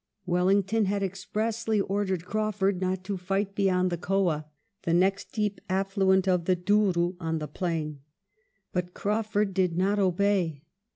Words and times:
Wellington 0.25 0.85
had 0.85 1.03
expressly 1.03 1.79
ordered 1.79 2.25
Craufurd 2.25 2.81
not 2.81 3.03
to 3.03 3.17
fight 3.17 3.53
beyond 3.53 3.91
the 3.91 3.99
Coa, 3.99 4.47
the 4.81 4.95
next 4.95 5.31
deep 5.31 5.61
affluent 5.69 6.27
of 6.27 6.45
the 6.45 6.55
Douro 6.55 7.15
on 7.19 7.37
the 7.37 7.47
plain; 7.47 7.99
but 8.73 8.95
Craufurd 8.95 9.53
did 9.53 9.77
not 9.77 9.99
obey. 9.99 10.63